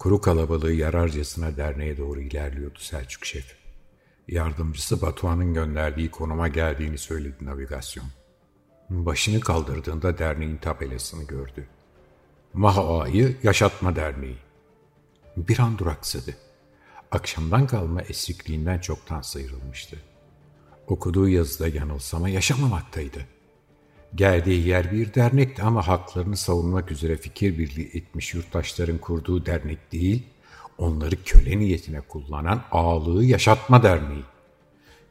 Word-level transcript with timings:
Kuru 0.00 0.20
kalabalığı 0.20 0.72
yararcasına 0.72 1.56
derneğe 1.56 1.96
doğru 1.98 2.20
ilerliyordu 2.20 2.78
Selçuk 2.78 3.24
Şef. 3.24 3.56
Yardımcısı 4.28 5.02
Batuhan'ın 5.02 5.54
gönderdiği 5.54 6.10
konuma 6.10 6.48
geldiğini 6.48 6.98
söyledi 6.98 7.44
navigasyon. 7.44 8.06
Başını 8.90 9.40
kaldırdığında 9.40 10.18
derneğin 10.18 10.56
tabelasını 10.56 11.24
gördü. 11.24 11.66
Mahaa'yı 12.52 13.36
Yaşatma 13.42 13.96
Derneği. 13.96 14.38
Bir 15.36 15.58
an 15.58 15.78
duraksadı. 15.78 16.36
Akşamdan 17.10 17.66
kalma 17.66 18.02
esrikliğinden 18.02 18.78
çoktan 18.78 19.20
sıyrılmıştı. 19.20 19.96
Okuduğu 20.86 21.28
yazıda 21.28 21.68
yanılsama 21.68 22.28
yaşamamaktaydı. 22.28 23.26
Geldiği 24.14 24.68
yer 24.68 24.92
bir 24.92 25.14
dernekti 25.14 25.62
ama 25.62 25.88
haklarını 25.88 26.36
savunmak 26.36 26.90
üzere 26.90 27.16
fikir 27.16 27.58
birliği 27.58 27.90
etmiş 27.94 28.34
yurttaşların 28.34 28.98
kurduğu 28.98 29.46
dernek 29.46 29.92
değil, 29.92 30.22
onları 30.78 31.24
köle 31.24 31.58
niyetine 31.58 32.00
kullanan 32.00 32.64
ağlığı 32.70 33.24
yaşatma 33.24 33.82
derneği. 33.82 34.24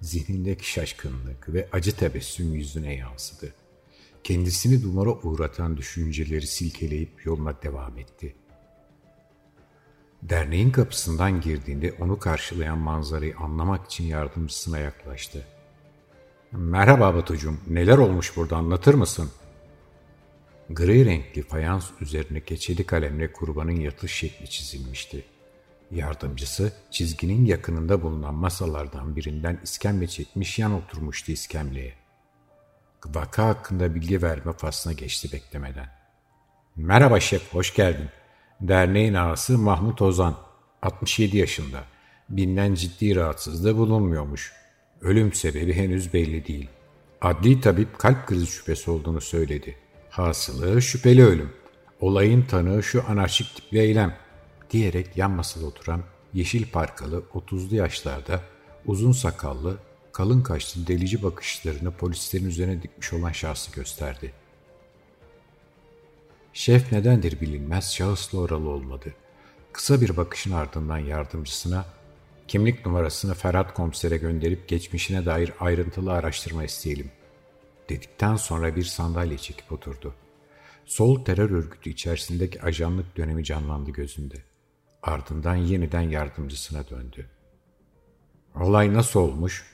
Zihnindeki 0.01 0.71
şaşkınlık 0.71 1.53
ve 1.53 1.67
acı 1.71 1.95
tebessüm 1.95 2.53
yüzüne 2.53 2.95
yansıdı. 2.95 3.53
Kendisini 4.23 4.83
dumara 4.83 5.09
uğratan 5.09 5.77
düşünceleri 5.77 6.47
silkeleyip 6.47 7.25
yoluna 7.25 7.61
devam 7.61 7.97
etti. 7.97 8.35
Derneğin 10.23 10.71
kapısından 10.71 11.41
girdiğinde 11.41 11.93
onu 11.99 12.19
karşılayan 12.19 12.77
manzarayı 12.77 13.37
anlamak 13.37 13.85
için 13.85 14.03
yardımcısına 14.03 14.77
yaklaştı. 14.77 15.45
''Merhaba 16.51 17.15
Batucuğum, 17.15 17.57
neler 17.67 17.97
olmuş 17.97 18.37
burada 18.37 18.57
anlatır 18.57 18.93
mısın?'' 18.93 19.31
Gri 20.69 21.05
renkli 21.05 21.41
fayans 21.43 21.89
üzerine 22.01 22.41
keçeli 22.41 22.83
kalemle 22.83 23.31
kurbanın 23.31 23.79
yatış 23.79 24.13
şekli 24.13 24.49
çizilmişti. 24.49 25.25
Yardımcısı 25.91 26.73
çizginin 26.91 27.45
yakınında 27.45 28.01
bulunan 28.01 28.33
masalardan 28.33 29.15
birinden 29.15 29.59
iskemle 29.63 30.07
çekmiş 30.07 30.59
yan 30.59 30.73
oturmuştu 30.73 31.31
iskemleye. 31.31 31.93
Vaka 33.05 33.45
hakkında 33.45 33.95
bilgi 33.95 34.21
verme 34.21 34.53
faslına 34.53 34.93
geçti 34.93 35.31
beklemeden. 35.33 35.87
Merhaba 36.75 37.19
şef, 37.19 37.53
hoş 37.53 37.75
geldin. 37.75 38.09
Derneğin 38.61 39.13
ağası 39.13 39.57
Mahmut 39.57 40.01
Ozan, 40.01 40.35
67 40.81 41.37
yaşında. 41.37 41.83
Bilinen 42.29 42.73
ciddi 42.73 43.15
rahatsızlığı 43.15 43.77
bulunmuyormuş. 43.77 44.53
Ölüm 45.01 45.33
sebebi 45.33 45.73
henüz 45.73 46.13
belli 46.13 46.47
değil. 46.47 46.69
Adli 47.21 47.61
tabip 47.61 47.99
kalp 47.99 48.27
krizi 48.27 48.47
şüphesi 48.47 48.91
olduğunu 48.91 49.21
söyledi. 49.21 49.75
Hasılı 50.09 50.81
şüpheli 50.81 51.25
ölüm. 51.25 51.53
Olayın 51.99 52.43
tanığı 52.43 52.83
şu 52.83 53.03
anarşik 53.07 53.55
tipli 53.55 53.79
eylem 53.79 54.17
diyerek 54.71 55.17
yan 55.17 55.31
masada 55.31 55.65
oturan 55.65 56.03
yeşil 56.33 56.71
parkalı 56.71 57.23
30'lu 57.33 57.75
yaşlarda 57.75 58.41
uzun 58.85 59.11
sakallı 59.11 59.77
kalın 60.13 60.41
kaşlı 60.41 60.87
delici 60.87 61.23
bakışlarını 61.23 61.91
polislerin 61.91 62.45
üzerine 62.45 62.81
dikmiş 62.81 63.13
olan 63.13 63.31
şahsı 63.31 63.71
gösterdi. 63.71 64.33
Şef 66.53 66.91
nedendir 66.91 67.41
bilinmez 67.41 67.93
şahısla 67.93 68.39
oralı 68.39 68.69
olmadı. 68.69 69.13
Kısa 69.73 70.01
bir 70.01 70.17
bakışın 70.17 70.51
ardından 70.51 70.97
yardımcısına 70.97 71.85
kimlik 72.49 72.85
numarasını 72.85 73.33
Ferhat 73.33 73.73
komisere 73.73 74.17
gönderip 74.17 74.67
geçmişine 74.67 75.25
dair 75.25 75.53
ayrıntılı 75.59 76.13
araştırma 76.13 76.63
isteyelim. 76.63 77.11
Dedikten 77.89 78.35
sonra 78.35 78.75
bir 78.75 78.83
sandalye 78.83 79.37
çekip 79.37 79.71
oturdu. 79.71 80.13
Sol 80.85 81.25
terör 81.25 81.49
örgütü 81.49 81.89
içerisindeki 81.89 82.61
ajanlık 82.61 83.17
dönemi 83.17 83.43
canlandı 83.43 83.91
gözünde. 83.91 84.35
Ardından 85.03 85.55
yeniden 85.55 86.01
yardımcısına 86.01 86.89
döndü. 86.89 87.29
Olay 88.55 88.93
nasıl 88.93 89.19
olmuş? 89.19 89.65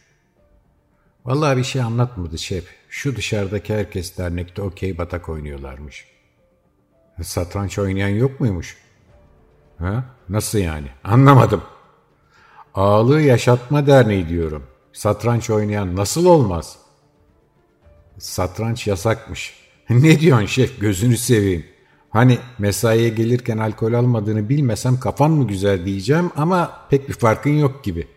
Vallahi 1.26 1.58
bir 1.58 1.64
şey 1.64 1.82
anlatmadı 1.82 2.38
şef. 2.38 2.76
Şu 2.90 3.16
dışarıdaki 3.16 3.74
herkes 3.74 4.18
dernekte 4.18 4.62
okey 4.62 4.98
batak 4.98 5.30
oynuyorlarmış. 5.30 6.06
Satranç 7.22 7.80
oynayan 7.80 8.10
yok 8.10 8.40
muymuş? 8.40 8.78
Ha? 9.78 10.06
Nasıl 10.30 10.58
yani? 10.58 10.88
Anlamadım. 11.04 11.64
Ağlığı 12.76 13.22
Yaşatma 13.22 13.88
Derneği 13.88 14.30
diyorum. 14.30 14.64
Satranç 14.94 15.50
oynayan 15.50 15.96
nasıl 15.96 16.26
olmaz? 16.26 16.78
Satranç 18.18 18.88
yasakmış. 18.88 19.54
ne 19.90 20.20
diyorsun 20.20 20.46
şef 20.46 20.80
gözünü 20.80 21.18
seveyim. 21.18 21.66
Hani 22.10 22.38
mesaiye 22.60 23.10
gelirken 23.10 23.58
alkol 23.58 23.94
almadığını 23.94 24.50
bilmesem 24.50 25.00
kafan 25.00 25.32
mı 25.32 25.48
güzel 25.48 25.86
diyeceğim 25.86 26.32
ama 26.36 26.88
pek 26.90 27.10
bir 27.10 27.14
farkın 27.14 27.50
yok 27.50 27.84
gibi. 27.84 28.08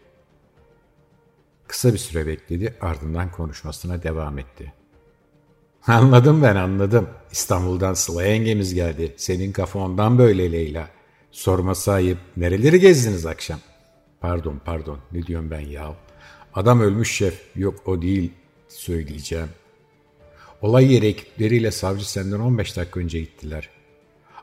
Kısa 1.67 1.93
bir 1.93 1.99
süre 1.99 2.27
bekledi 2.27 2.75
ardından 2.81 3.31
konuşmasına 3.33 4.03
devam 4.03 4.39
etti. 4.39 4.73
Anladım 5.87 6.43
ben 6.43 6.57
anladım. 6.57 7.09
İstanbul'dan 7.33 7.95
Sıla 7.95 8.25
yengemiz 8.25 8.75
geldi. 8.75 9.15
Senin 9.17 9.53
kafa 9.53 9.79
ondan 9.79 10.19
böyle 10.19 10.53
Leyla. 10.53 10.89
Sorma 11.31 11.75
sahip. 11.75 12.19
Nereleri 12.37 12.81
gezdiniz 12.81 13.27
akşam? 13.27 13.59
Pardon 14.21 14.61
pardon 14.65 14.99
ne 15.13 15.23
diyorum 15.23 15.51
ben 15.51 15.61
ya. 15.61 15.95
Adam 16.55 16.81
ölmüş 16.81 17.17
şef. 17.17 17.57
Yok 17.57 17.89
o 17.89 18.03
değil 18.03 18.33
söyleyeceğim. 18.69 19.49
Olay 20.63 20.93
yeri 20.93 21.07
ekipleriyle 21.07 21.71
savcı 21.71 22.11
senden 22.11 22.41
15 22.41 22.77
dakika 22.77 23.01
önce 23.01 23.21
gittiler. 23.21 23.69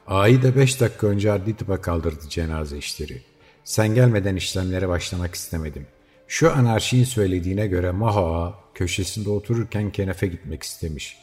Ağayı 0.08 0.44
da 0.44 0.56
5 0.56 0.82
dakika 0.82 1.08
önce 1.08 1.32
adli 1.32 1.56
tıpa 1.56 1.82
kaldırdı 1.82 2.30
cenaze 2.30 2.78
işleri. 2.78 3.22
Sen 3.64 3.96
gelmeden 3.96 4.36
işlemlere 4.36 4.90
başlamak 4.90 5.36
istemedim. 5.36 5.88
Şu 6.28 6.52
anarşiyin 6.52 7.04
söylediğine 7.04 7.68
göre 7.68 7.92
Maha 7.92 8.60
köşesinde 8.74 9.30
otururken 9.30 9.92
kenefe 9.92 10.28
gitmek 10.28 10.64
istemiş. 10.64 11.18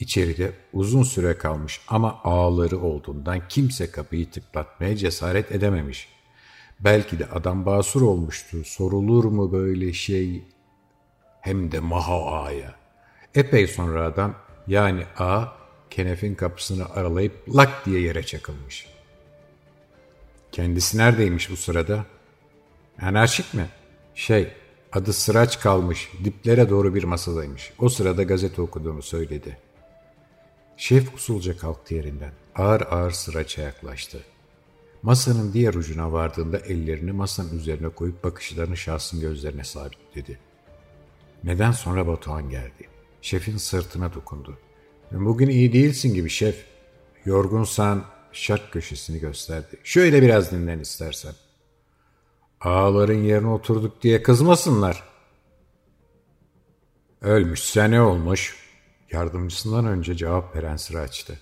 İçeride 0.00 0.52
uzun 0.72 1.02
süre 1.02 1.38
kalmış 1.38 1.80
ama 1.88 2.20
ağları 2.24 2.78
olduğundan 2.80 3.48
kimse 3.48 3.90
kapıyı 3.90 4.30
tıklatmaya 4.30 4.96
cesaret 4.96 5.52
edememiş. 5.52 6.08
Belki 6.84 7.18
de 7.18 7.26
adam 7.26 7.66
basur 7.66 8.02
olmuştu. 8.02 8.64
Sorulur 8.64 9.24
mu 9.24 9.52
böyle 9.52 9.92
şey? 9.92 10.44
Hem 11.40 11.72
de 11.72 11.80
Maha 11.80 12.26
Ağa'ya. 12.26 12.74
Epey 13.34 13.66
sonra 13.66 14.06
adam 14.06 14.34
yani 14.66 15.04
A 15.18 15.46
kenefin 15.90 16.34
kapısını 16.34 16.90
aralayıp 16.94 17.56
lak 17.56 17.86
diye 17.86 18.00
yere 18.00 18.22
çakılmış. 18.22 18.86
Kendisi 20.52 20.98
neredeymiş 20.98 21.50
bu 21.50 21.56
sırada? 21.56 22.04
Anarşik 23.02 23.54
mi? 23.54 23.66
Şey, 24.14 24.52
adı 24.92 25.12
Sıraç 25.12 25.60
kalmış, 25.60 26.10
diplere 26.24 26.70
doğru 26.70 26.94
bir 26.94 27.04
masadaymış. 27.04 27.72
O 27.78 27.88
sırada 27.88 28.22
gazete 28.22 28.62
okuduğunu 28.62 29.02
söyledi. 29.02 29.58
Şef 30.76 31.14
usulca 31.14 31.56
kalktı 31.56 31.94
yerinden. 31.94 32.32
Ağır 32.54 32.80
ağır 32.80 33.10
Sıraç'a 33.10 33.62
yaklaştı. 33.62 34.18
Masanın 35.02 35.52
diğer 35.52 35.74
ucuna 35.74 36.12
vardığında 36.12 36.58
ellerini 36.58 37.12
masanın 37.12 37.58
üzerine 37.58 37.88
koyup 37.88 38.24
bakışlarını 38.24 38.76
şahsın 38.76 39.20
gözlerine 39.20 39.64
sabitledi. 39.64 40.38
Neden 41.44 41.72
sonra 41.72 42.06
Batuhan 42.06 42.50
geldi. 42.50 42.88
Şefin 43.22 43.56
sırtına 43.56 44.14
dokundu. 44.14 44.58
Bugün 45.12 45.48
iyi 45.48 45.72
değilsin 45.72 46.14
gibi 46.14 46.30
şef. 46.30 46.64
Yorgunsan 47.24 48.04
şart 48.32 48.70
köşesini 48.70 49.18
gösterdi. 49.18 49.76
Şöyle 49.84 50.22
biraz 50.22 50.52
dinlen 50.52 50.78
istersen. 50.78 51.34
Ağaların 52.60 53.18
yerine 53.18 53.48
oturduk 53.48 54.02
diye 54.02 54.22
kızmasınlar. 54.22 55.04
Ölmüşse 57.20 57.90
ne 57.90 58.00
olmuş? 58.00 58.56
Yardımcısından 59.12 59.86
önce 59.86 60.14
cevap 60.14 60.56
veren 60.56 60.76
sıra 60.76 61.00
açtı. 61.00 61.38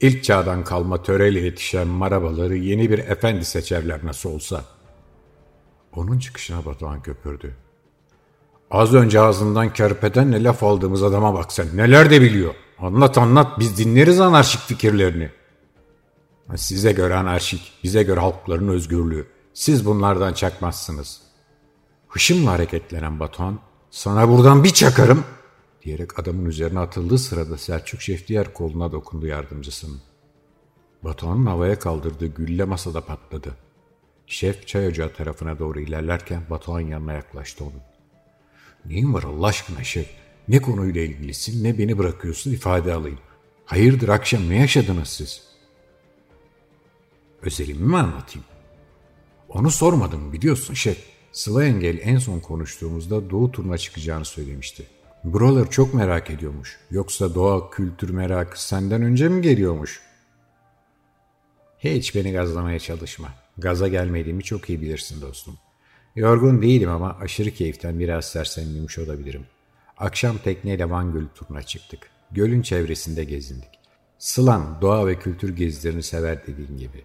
İlk 0.00 0.24
çağdan 0.24 0.64
kalma 0.64 1.02
töreyle 1.02 1.40
yetişen 1.40 1.86
marabaları 1.86 2.56
yeni 2.56 2.90
bir 2.90 2.98
efendi 2.98 3.44
seçerler 3.44 4.00
nasıl 4.04 4.30
olsa. 4.30 4.64
Onun 5.96 6.18
çıkışına 6.18 6.64
Batuhan 6.64 7.02
köpürdü. 7.02 7.56
Az 8.70 8.94
önce 8.94 9.20
ağzından 9.20 9.72
kerpetenle 9.72 10.44
laf 10.44 10.62
aldığımız 10.62 11.02
adama 11.02 11.34
bak 11.34 11.52
sen. 11.52 11.66
Neler 11.74 12.10
de 12.10 12.20
biliyor. 12.22 12.54
Anlat 12.78 13.18
anlat 13.18 13.58
biz 13.58 13.78
dinleriz 13.78 14.20
anarşik 14.20 14.60
fikirlerini. 14.60 15.30
Size 16.56 16.92
göre 16.92 17.14
anarşik, 17.14 17.72
bize 17.84 18.02
göre 18.02 18.20
halkların 18.20 18.68
özgürlüğü. 18.68 19.26
Siz 19.54 19.86
bunlardan 19.86 20.32
çakmazsınız. 20.32 21.20
Hışımla 22.08 22.50
hareketlenen 22.50 23.20
Batuhan, 23.20 23.58
sana 23.90 24.28
buradan 24.28 24.64
bir 24.64 24.70
çakarım 24.70 25.24
diyerek 25.86 26.18
adamın 26.18 26.44
üzerine 26.44 26.78
atıldığı 26.78 27.18
sırada 27.18 27.58
Selçuk 27.58 28.02
Şeftiyar 28.02 28.54
koluna 28.54 28.92
dokundu 28.92 29.26
yardımcısının. 29.26 30.00
Batuhan'ın 31.04 31.46
havaya 31.46 31.78
kaldırdığı 31.78 32.26
gülle 32.26 32.64
masada 32.64 33.00
patladı. 33.00 33.56
Şef 34.26 34.66
çay 34.66 34.86
ocağı 34.86 35.12
tarafına 35.12 35.58
doğru 35.58 35.80
ilerlerken 35.80 36.42
Batuhan 36.50 36.80
yanına 36.80 37.12
yaklaştı 37.12 37.64
onun. 37.64 37.80
Neyin 38.84 39.14
var 39.14 39.22
Allah 39.22 39.46
aşkına 39.46 39.84
şef? 39.84 40.10
Ne 40.48 40.62
konuyla 40.62 41.00
ilgilisin 41.00 41.64
ne 41.64 41.78
beni 41.78 41.98
bırakıyorsun 41.98 42.52
ifade 42.52 42.92
alayım. 42.92 43.18
Hayırdır 43.64 44.08
akşam 44.08 44.48
ne 44.48 44.60
yaşadınız 44.60 45.08
siz? 45.08 45.42
Özelimi 47.42 47.86
mi 47.86 47.96
anlatayım? 47.96 48.46
Onu 49.48 49.70
sormadım 49.70 50.32
biliyorsun 50.32 50.74
şef. 50.74 50.98
Sıla 51.32 51.64
Engel 51.64 51.98
en 52.02 52.18
son 52.18 52.40
konuştuğumuzda 52.40 53.30
Doğu 53.30 53.52
turuna 53.52 53.78
çıkacağını 53.78 54.24
söylemişti. 54.24 54.95
Buraları 55.26 55.70
çok 55.70 55.94
merak 55.94 56.30
ediyormuş. 56.30 56.78
Yoksa 56.90 57.34
doğa, 57.34 57.70
kültür 57.70 58.10
merakı 58.10 58.64
senden 58.64 59.02
önce 59.02 59.28
mi 59.28 59.42
geliyormuş? 59.42 60.00
Hiç 61.78 62.14
beni 62.14 62.32
gazlamaya 62.32 62.78
çalışma. 62.78 63.28
Gaza 63.58 63.88
gelmediğimi 63.88 64.42
çok 64.42 64.70
iyi 64.70 64.80
bilirsin 64.80 65.20
dostum. 65.20 65.58
Yorgun 66.16 66.62
değilim 66.62 66.90
ama 66.90 67.16
aşırı 67.20 67.50
keyiften 67.50 67.98
biraz 67.98 68.24
sersemlemiş 68.24 68.98
olabilirim. 68.98 69.46
Akşam 69.98 70.38
tekneyle 70.38 70.90
Van 70.90 71.12
Gölü 71.12 71.28
turuna 71.34 71.62
çıktık. 71.62 72.10
Gölün 72.30 72.62
çevresinde 72.62 73.24
gezindik. 73.24 73.70
Sılan 74.18 74.78
doğa 74.80 75.06
ve 75.06 75.18
kültür 75.18 75.56
gezilerini 75.56 76.02
sever 76.02 76.46
dediğin 76.46 76.78
gibi. 76.78 77.04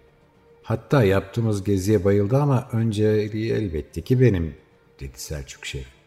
Hatta 0.62 1.04
yaptığımız 1.04 1.64
geziye 1.64 2.04
bayıldı 2.04 2.36
ama 2.36 2.68
önce 2.72 3.04
elbette 3.34 4.00
ki 4.00 4.20
benim 4.20 4.54
dedi 5.00 5.20
Selçuk 5.20 5.66
Şef. 5.66 6.01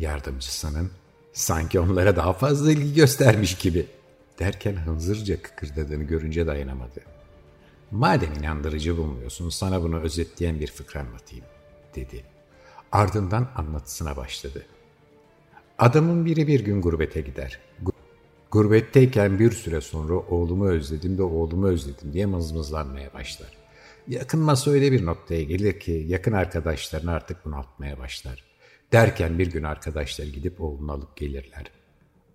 Yardımcısının 0.00 0.90
sanki 1.32 1.80
onlara 1.80 2.16
daha 2.16 2.32
fazla 2.32 2.72
ilgi 2.72 2.94
göstermiş 2.94 3.58
gibi 3.58 3.86
derken 4.38 4.76
hınzırca 4.76 5.42
kıkırdadığını 5.42 6.04
görünce 6.04 6.46
dayanamadı. 6.46 7.00
Madem 7.90 8.32
inandırıcı 8.32 8.96
bulmuyorsun 8.96 9.48
sana 9.48 9.82
bunu 9.82 10.00
özetleyen 10.00 10.60
bir 10.60 10.66
fıkra 10.66 11.00
anlatayım 11.00 11.44
dedi. 11.94 12.24
Ardından 12.92 13.48
anlatısına 13.56 14.16
başladı. 14.16 14.66
Adamın 15.78 16.26
biri 16.26 16.46
bir 16.46 16.60
gün 16.60 16.82
gurbete 16.82 17.20
gider. 17.20 17.60
Gurbetteyken 18.50 19.38
bir 19.38 19.52
süre 19.52 19.80
sonra 19.80 20.14
oğlumu 20.14 20.68
özledim 20.68 21.18
de 21.18 21.22
oğlumu 21.22 21.66
özledim 21.66 22.12
diye 22.12 22.26
mızmızlanmaya 22.26 23.14
başlar. 23.14 23.56
Yakınması 24.08 24.70
öyle 24.70 24.92
bir 24.92 25.06
noktaya 25.06 25.42
gelir 25.42 25.80
ki 25.80 26.04
yakın 26.08 26.32
arkadaşlarını 26.32 27.10
artık 27.12 27.44
bunaltmaya 27.44 27.98
başlar. 27.98 28.49
Derken 28.92 29.38
bir 29.38 29.46
gün 29.46 29.62
arkadaşlar 29.62 30.24
gidip 30.24 30.60
oğlunu 30.60 30.92
alıp 30.92 31.16
gelirler. 31.16 31.70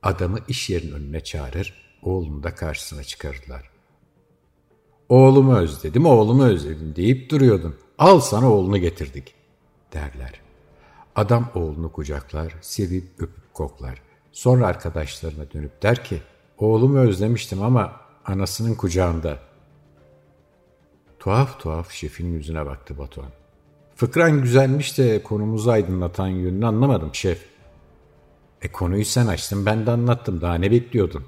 Adamı 0.04 0.40
iş 0.48 0.69
yerinin 0.69 0.92
önüne 0.92 1.19
çağırır, 1.19 1.74
oğlunu 2.02 2.44
da 2.44 2.56
karşısına 2.56 3.04
çıkarırlar. 3.04 3.69
Oğlumu 5.10 5.57
özledim, 5.57 6.06
oğlumu 6.06 6.44
özledim 6.46 6.96
deyip 6.96 7.30
duruyordun. 7.30 7.75
Al 7.98 8.19
sana 8.19 8.52
oğlunu 8.52 8.78
getirdik 8.78 9.36
derler. 9.94 10.42
Adam 11.16 11.52
oğlunu 11.56 11.92
kucaklar, 11.92 12.56
sevip 12.62 13.04
öpüp 13.18 13.54
koklar. 13.54 14.02
Sonra 14.31 14.68
arkadaşlarına 14.68 15.52
dönüp 15.54 15.84
der 15.84 16.04
ki, 16.04 16.22
oğlumu 16.57 16.98
özlemiştim 16.98 17.63
ama 17.63 18.02
anasının 18.25 18.75
kucağında. 18.75 19.40
Tuhaf 21.19 21.60
tuhaf 21.60 21.92
şefin 21.92 22.34
yüzüne 22.34 22.66
baktı 22.66 22.98
Batuhan. 22.98 23.31
Fıkran 23.95 24.42
güzelmiş 24.42 24.97
de 24.97 25.24
konumuzu 25.24 25.71
aydınlatan 25.71 26.27
yönünü 26.27 26.65
anlamadım 26.65 27.09
şef. 27.13 27.39
E 28.62 28.71
konuyu 28.71 29.06
sen 29.06 29.27
açtın 29.27 29.65
ben 29.65 29.86
de 29.86 29.92
anlattım 29.92 30.42
daha 30.42 30.56
ne 30.56 30.71
bekliyordun? 30.71 31.24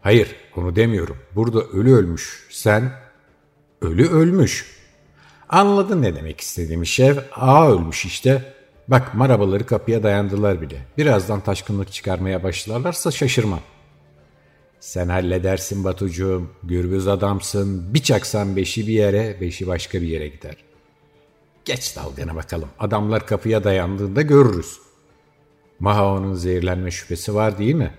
Hayır 0.00 0.36
onu 0.56 0.76
demiyorum. 0.76 1.16
Burada 1.34 1.62
ölü 1.62 1.94
ölmüş. 1.94 2.46
Sen 2.50 2.92
ölü 3.82 4.08
ölmüş. 4.08 4.78
Anladın 5.48 6.02
ne 6.02 6.16
demek 6.16 6.40
istediğimi 6.40 6.86
şef. 6.86 7.18
Aa 7.32 7.72
ölmüş 7.72 8.04
işte. 8.04 8.54
Bak 8.88 9.14
marabaları 9.14 9.66
kapıya 9.66 10.02
dayandılar 10.02 10.60
bile. 10.60 10.86
Birazdan 10.98 11.40
taşkınlık 11.40 11.92
çıkarmaya 11.92 12.42
başlarlarsa 12.42 13.10
şaşırma. 13.10 13.58
Sen 14.80 15.08
halledersin 15.08 15.84
Batucuğum. 15.84 16.50
Gürbüz 16.62 17.08
adamsın. 17.08 17.94
Bir 17.94 18.02
çaksan 18.02 18.56
beşi 18.56 18.86
bir 18.86 18.92
yere, 18.92 19.40
beşi 19.40 19.66
başka 19.66 20.02
bir 20.02 20.08
yere 20.08 20.28
gider. 20.28 20.67
Geç 21.68 21.96
dalgana 21.96 22.36
bakalım. 22.36 22.68
Adamlar 22.78 23.26
kapıya 23.26 23.64
dayandığında 23.64 24.22
görürüz. 24.22 24.78
Mahao'nun 25.80 26.34
zehirlenme 26.34 26.90
şüphesi 26.90 27.34
var 27.34 27.58
değil 27.58 27.74
mi? 27.74 27.94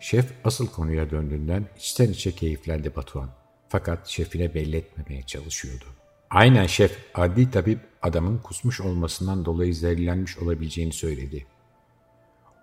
Şef 0.00 0.32
asıl 0.44 0.66
konuya 0.66 1.10
döndüğünden 1.10 1.66
içten 1.76 2.08
içe 2.08 2.32
keyiflendi 2.32 2.96
Batuhan. 2.96 3.30
Fakat 3.68 4.08
şefine 4.08 4.54
belli 4.54 4.76
etmemeye 4.76 5.22
çalışıyordu. 5.22 5.84
Aynen 6.30 6.66
şef, 6.66 6.98
adli 7.14 7.50
tabip 7.50 7.80
adamın 8.02 8.38
kusmuş 8.38 8.80
olmasından 8.80 9.44
dolayı 9.44 9.74
zehirlenmiş 9.74 10.38
olabileceğini 10.38 10.92
söyledi. 10.92 11.46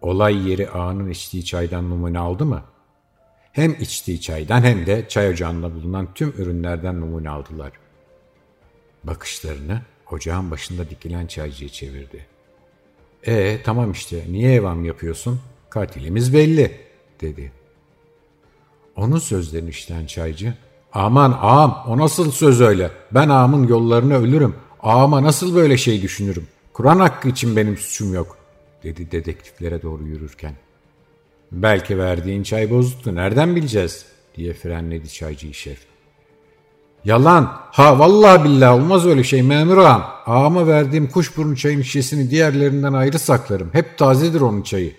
Olay 0.01 0.49
yeri 0.49 0.69
ağanın 0.69 1.09
içtiği 1.09 1.45
çaydan 1.45 1.89
numune 1.89 2.19
aldı 2.19 2.45
mı? 2.45 2.63
Hem 3.51 3.71
içtiği 3.79 4.21
çaydan 4.21 4.61
hem 4.61 4.85
de 4.85 5.07
çay 5.09 5.29
ocağında 5.29 5.73
bulunan 5.75 6.13
tüm 6.13 6.29
ürünlerden 6.29 7.01
numune 7.01 7.29
aldılar. 7.29 7.71
Bakışlarını 9.03 9.81
ocağın 10.13 10.51
başında 10.51 10.89
dikilen 10.89 11.27
çaycıya 11.27 11.69
çevirdi. 11.69 12.25
E 13.23 13.61
tamam 13.63 13.91
işte 13.91 14.23
niye 14.29 14.53
evam 14.53 14.85
yapıyorsun? 14.85 15.41
Katilimiz 15.69 16.33
belli 16.33 16.77
dedi. 17.21 17.51
Onun 18.95 19.19
sözlerini 19.19 19.69
işten 19.69 20.05
çaycı 20.05 20.53
Aman 20.93 21.37
ağam 21.41 21.83
o 21.87 21.97
nasıl 21.97 22.31
söz 22.31 22.61
öyle? 22.61 22.91
Ben 23.11 23.29
ağamın 23.29 23.67
yollarına 23.67 24.15
ölürüm. 24.15 24.55
Ağama 24.83 25.23
nasıl 25.23 25.55
böyle 25.55 25.77
şey 25.77 26.01
düşünürüm? 26.01 26.47
Kur'an 26.73 26.99
hakkı 26.99 27.29
için 27.29 27.55
benim 27.55 27.77
suçum 27.77 28.13
yok 28.13 28.37
dedi 28.83 29.11
dedektiflere 29.11 29.81
doğru 29.81 30.07
yürürken. 30.07 30.53
Belki 31.51 31.97
verdiğin 31.97 32.43
çay 32.43 32.69
bozuktu 32.69 33.15
nereden 33.15 33.55
bileceğiz 33.55 34.05
diye 34.35 34.53
frenledi 34.53 35.09
çaycı 35.09 35.53
şef. 35.53 35.90
Yalan. 37.05 37.51
Ha 37.71 37.99
vallahi 37.99 38.43
billahi 38.43 38.81
olmaz 38.81 39.05
öyle 39.05 39.23
şey 39.23 39.43
memur 39.43 39.77
ağam. 39.77 40.05
Ağama 40.25 40.67
verdiğim 40.67 41.09
kuşburnu 41.09 41.55
çayın 41.55 41.81
şişesini 41.81 42.29
diğerlerinden 42.29 42.93
ayrı 42.93 43.19
saklarım. 43.19 43.69
Hep 43.73 43.97
tazedir 43.97 44.41
onun 44.41 44.61
çayı. 44.61 44.95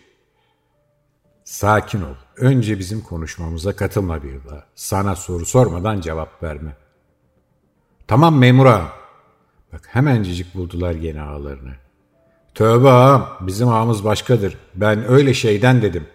Sakin 1.44 2.02
ol. 2.02 2.14
Önce 2.36 2.78
bizim 2.78 3.00
konuşmamıza 3.00 3.76
katılma 3.76 4.22
bir 4.22 4.44
daha. 4.50 4.64
Sana 4.74 5.16
soru 5.16 5.46
sormadan 5.46 6.00
cevap 6.00 6.42
verme. 6.42 6.76
Tamam 8.08 8.38
memur 8.38 8.66
ağam. 8.66 8.88
Bak 9.72 9.88
hemencecik 9.92 10.54
buldular 10.54 10.94
yeni 10.94 11.22
ağalarını. 11.22 11.72
Tövbe 12.54 12.88
ağam 12.88 13.28
bizim 13.40 13.68
ağamız 13.68 14.04
başkadır. 14.04 14.58
Ben 14.74 15.08
öyle 15.08 15.34
şeyden 15.34 15.82
dedim. 15.82 16.06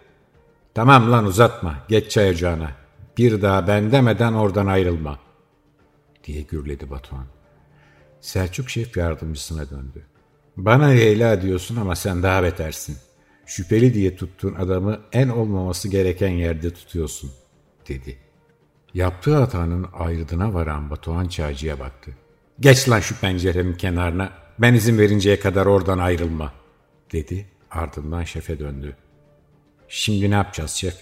Tamam 0.74 1.12
lan 1.12 1.26
uzatma 1.26 1.76
geç 1.88 2.12
çay 2.12 2.30
ocağına. 2.30 2.72
Bir 3.18 3.42
daha 3.42 3.68
ben 3.68 3.92
demeden 3.92 4.34
oradan 4.34 4.68
ayrılma. 4.68 5.20
Diye 6.28 6.42
gürledi 6.42 6.90
Batuhan. 6.90 7.28
Selçuk 8.22 8.70
şef 8.70 8.98
yardımcısına 8.98 9.70
döndü. 9.70 10.06
Bana 10.58 10.86
Leyla 10.86 11.42
diyorsun 11.42 11.76
ama 11.76 11.96
sen 11.96 12.24
daha 12.24 12.44
betersin 12.44 12.98
şüpheli 13.48 13.94
diye 13.94 14.16
tuttuğun 14.16 14.54
adamı 14.54 15.00
en 15.12 15.28
olmaması 15.28 15.88
gereken 15.88 16.30
yerde 16.30 16.74
tutuyorsun, 16.74 17.32
dedi. 17.88 18.18
Yaptığı 18.94 19.36
hatanın 19.36 19.86
ayrıdına 19.94 20.54
varan 20.54 20.90
Batuhan 20.90 21.28
Çağcı'ya 21.28 21.80
baktı. 21.80 22.12
Geç 22.60 22.90
lan 22.90 23.00
şu 23.00 23.20
pencerenin 23.20 23.74
kenarına, 23.74 24.34
ben 24.60 24.74
izin 24.74 24.98
verinceye 24.98 25.40
kadar 25.40 25.66
oradan 25.66 25.98
ayrılma, 25.98 26.54
dedi. 27.12 27.46
Ardından 27.72 28.24
şefe 28.24 28.60
döndü. 28.60 28.96
Şimdi 29.88 30.32
ne 30.32 30.36
yapacağız 30.36 30.72
şef? 30.72 30.96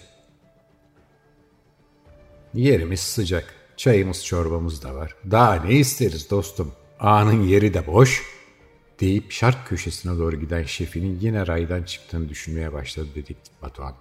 Yerimiz 2.54 3.00
sıcak, 3.00 3.54
çayımız 3.76 4.24
çorbamız 4.24 4.82
da 4.82 4.94
var. 4.94 5.16
Daha 5.30 5.54
ne 5.54 5.72
isteriz 5.72 6.30
dostum? 6.30 6.72
Ağanın 7.00 7.42
yeri 7.42 7.74
de 7.74 7.86
boş, 7.86 8.22
deyip 9.00 9.32
şark 9.32 9.66
köşesine 9.66 10.18
doğru 10.18 10.40
giden 10.40 10.62
şefinin 10.62 11.18
yine 11.20 11.46
raydan 11.46 11.82
çıktığını 11.82 12.28
düşünmeye 12.28 12.72
başladı 12.72 13.08
dedik 13.14 13.36
Batuhan. 13.62 13.94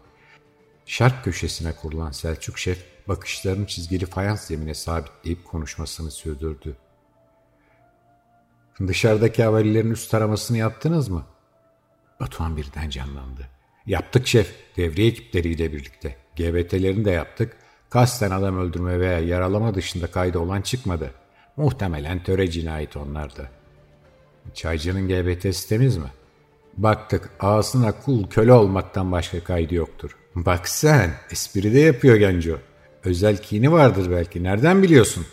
Şark 0.86 1.24
köşesine 1.24 1.72
kurulan 1.76 2.12
Selçuk 2.12 2.60
şef 2.60 2.86
bakışlarını 3.08 3.68
çizgili 3.68 4.06
fayans 4.06 4.48
zemine 4.48 4.74
sabitleyip 4.74 5.46
konuşmasını 5.46 6.12
sürdürdü. 6.12 6.76
Dışarıdaki 8.88 9.44
havalilerin 9.44 9.92
üst 9.92 10.12
taramasını 10.12 10.58
yaptınız 10.58 11.10
mı? 11.10 11.26
Batuhan 12.20 12.58
birden 12.58 12.90
canlandı. 12.90 13.48
Yaptık 13.86 14.28
şef, 14.28 14.56
devriye 14.78 15.08
ekipleriyle 15.08 15.74
birlikte. 15.74 16.16
GBT'lerini 16.36 17.06
de 17.06 17.12
yaptık. 17.12 17.58
Kasten 17.90 18.32
adam 18.32 18.58
öldürme 18.60 19.00
veya 19.00 19.20
yaralama 19.20 19.76
dışında 19.76 20.08
kayda 20.08 20.40
olan 20.40 20.62
çıkmadı. 20.62 21.12
Muhtemelen 21.58 22.24
töre 22.24 22.52
cinayeti 22.52 23.00
onlardı. 23.00 23.50
Çaycının 24.54 25.08
GBT'si 25.08 25.70
temiz 25.70 25.98
mi? 25.98 26.12
Baktık 26.78 27.30
ağasına 27.40 27.92
kul 27.92 28.28
köle 28.28 28.54
olmaktan 28.54 29.12
başka 29.12 29.44
kaydı 29.44 29.76
yoktur. 29.76 30.18
Bak 30.36 30.70
sen 30.70 31.14
espri 31.32 31.74
de 31.74 31.80
yapıyor 31.80 32.16
Genco. 32.16 32.58
Özel 33.04 33.38
kini 33.38 33.72
vardır 33.72 34.12
belki 34.12 34.44
nereden 34.44 34.84
biliyorsun? 34.84 35.26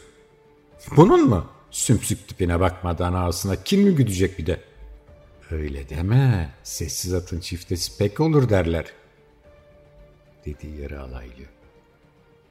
Bunun 0.96 1.28
mu? 1.28 1.46
Sümsük 1.70 2.28
tipine 2.28 2.60
bakmadan 2.60 3.12
ağasına 3.12 3.56
kim 3.56 3.82
mi 3.82 3.94
güdecek 3.94 4.38
bir 4.38 4.46
de? 4.46 4.60
Öyle 5.50 5.88
deme. 5.88 6.54
Sessiz 6.62 7.14
atın 7.14 7.40
çiftesi 7.40 7.98
pek 7.98 8.20
olur 8.20 8.48
derler. 8.48 8.86
Dedi 10.46 10.66
yarı 10.80 11.00
alaylı. 11.02 11.61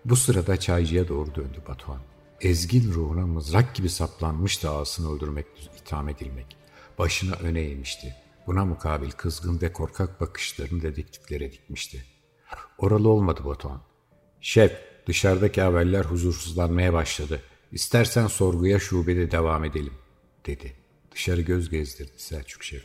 Bu 0.06 0.16
sırada 0.16 0.60
çaycıya 0.60 1.08
doğru 1.08 1.36
döndü 1.36 1.62
Batuhan. 1.68 2.02
Ezgin 2.42 2.92
ruhuna 2.94 3.28
mızrak 3.28 3.76
gibi 3.76 3.90
saplanmıştı 3.90 4.70
ağasını 4.70 5.16
öldürmek, 5.16 5.46
itham 5.82 6.10
edilmek. 6.10 6.58
Başını 7.00 7.36
öne 7.36 7.62
eğmişti. 7.62 8.16
Buna 8.48 8.66
mukabil 8.66 9.12
kızgın 9.12 9.62
ve 9.62 9.74
korkak 9.74 10.22
bakışlarını 10.22 10.82
dedektiflere 10.82 11.52
dikmişti. 11.52 12.06
Oralı 12.78 13.10
olmadı 13.10 13.42
Batuhan. 13.46 13.82
Şef, 14.42 14.72
dışarıdaki 15.08 15.62
haberler 15.62 16.06
huzursuzlanmaya 16.06 16.94
başladı. 16.94 17.42
İstersen 17.72 18.28
sorguya 18.28 18.80
şubede 18.80 19.32
devam 19.32 19.66
edelim, 19.66 19.94
dedi. 20.46 20.76
Dışarı 21.12 21.42
göz 21.42 21.70
gezdirdi 21.70 22.12
Selçuk 22.18 22.64
Şef. 22.64 22.84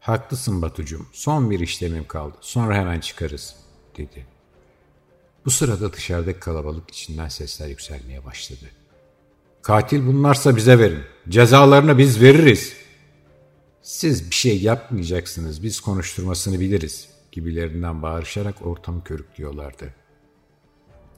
Haklısın 0.00 0.62
Batucum, 0.62 1.08
son 1.12 1.50
bir 1.50 1.60
işlemim 1.60 2.06
kaldı. 2.06 2.36
Sonra 2.40 2.74
hemen 2.74 3.00
çıkarız, 3.00 3.56
dedi. 3.96 4.26
Bu 5.44 5.50
sırada 5.50 5.92
dışarıdaki 5.92 6.40
kalabalık 6.40 6.90
içinden 6.90 7.28
sesler 7.28 7.68
yükselmeye 7.68 8.24
başladı. 8.24 8.64
Katil 9.62 10.06
bunlarsa 10.06 10.56
bize 10.56 10.78
verin. 10.78 11.02
Cezalarını 11.28 11.98
biz 11.98 12.22
veririz. 12.22 12.72
Siz 13.82 14.30
bir 14.30 14.34
şey 14.34 14.62
yapmayacaksınız, 14.62 15.62
biz 15.62 15.80
konuşturmasını 15.80 16.60
biliriz 16.60 17.08
gibilerinden 17.32 18.02
bağırışarak 18.02 18.66
ortamı 18.66 19.04
körüklüyorlardı. 19.04 19.94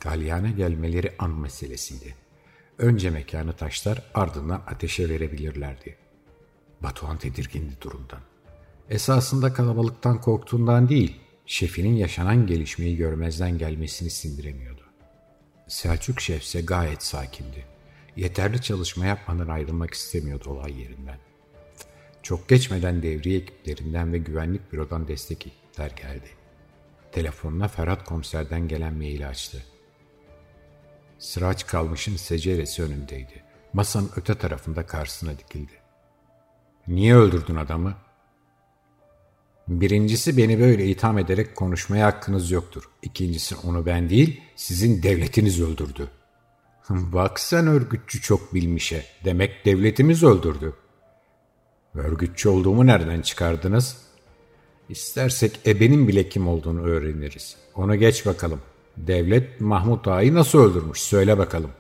Galyana 0.00 0.50
gelmeleri 0.50 1.15
an 1.19 1.31
meselesiydi. 1.31 2.15
Önce 2.79 3.11
mekanı 3.11 3.53
taşlar 3.53 4.11
ardından 4.15 4.62
ateşe 4.67 5.09
verebilirlerdi. 5.09 5.97
Batuhan 6.81 7.19
tedirgindi 7.19 7.81
durumdan. 7.81 8.21
Esasında 8.91 9.53
kalabalıktan 9.53 10.21
korktuğundan 10.21 10.89
değil, 10.89 11.21
şefinin 11.50 11.97
yaşanan 11.97 12.47
gelişmeyi 12.47 12.97
görmezden 12.97 13.59
gelmesini 13.59 14.11
sindiremiyordu. 14.11 14.83
Selçuk 15.69 16.21
şef 16.21 16.42
ise 16.42 16.61
gayet 16.61 17.02
sakindi. 17.02 17.64
Yeterli 18.16 18.62
çalışma 18.62 19.07
yapmadan 19.07 19.49
ayrılmak 19.49 19.95
istemiyordu 19.95 20.50
olay 20.50 20.80
yerinden. 20.80 21.19
Çok 22.23 22.49
geçmeden 22.49 23.02
devriye 23.02 23.38
ekiplerinden 23.38 24.12
ve 24.12 24.19
güvenlik 24.19 24.73
bürodan 24.73 25.09
destek 25.09 25.47
ekipler 25.47 25.90
geldi. 25.90 26.28
Telefonuna 27.12 27.69
Ferhat 27.69 28.04
komiserden 28.04 28.69
gelen 28.69 28.95
maili 28.95 29.26
açtı. 29.26 29.64
Sıraç 31.19 31.66
kalmışın 31.66 32.16
seceresi 32.16 32.83
önündeydi. 32.83 33.45
Masanın 33.73 34.11
öte 34.16 34.35
tarafında 34.35 34.87
karşısına 34.87 35.38
dikildi. 35.38 35.73
Niye 36.88 37.14
öldürdün 37.14 37.57
adamı? 37.57 38.10
Birincisi 39.71 40.37
beni 40.37 40.61
böyle 40.61 40.87
itham 40.87 41.19
ederek 41.19 41.57
konuşmaya 41.57 42.07
hakkınız 42.07 42.50
yoktur. 42.50 42.91
İkincisi 43.03 43.57
onu 43.57 43.87
ben 43.87 44.11
değil, 44.11 44.41
sizin 44.57 45.03
devletiniz 45.03 45.61
öldürdü. 45.61 46.09
Bak 46.91 47.41
sen 47.41 47.67
örgütçü 47.67 48.21
çok 48.21 48.55
bilmişe. 48.55 49.05
Demek 49.25 49.65
devletimiz 49.65 50.23
öldürdü. 50.23 50.73
Örgütçü 51.95 52.49
olduğumu 52.49 52.87
nereden 52.87 53.21
çıkardınız? 53.21 53.97
İstersek 54.89 55.61
ebenin 55.67 56.09
bile 56.09 56.29
kim 56.29 56.49
olduğunu 56.49 56.83
öğreniriz. 56.83 57.57
Onu 57.75 57.97
geç 57.97 58.27
bakalım. 58.27 58.61
Devlet 58.97 59.61
Mahmut 59.61 60.09
Ağa'yı 60.09 60.35
nasıl 60.35 60.59
öldürmüş 60.59 61.00
söyle 61.00 61.39
bakalım. 61.39 61.71